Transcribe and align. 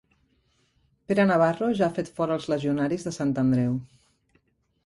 Pere 1.11 1.25
Navarro 1.31 1.69
ja 1.81 1.89
ha 1.89 1.95
fet 1.99 2.11
fora 2.21 2.39
els 2.39 2.47
legionaris 2.55 3.07
de 3.09 3.15
Sant 3.19 3.35
Andreu 3.47 3.77